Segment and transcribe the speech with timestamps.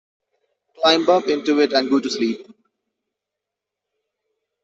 [0.79, 2.47] Climb up into it and go to sleep.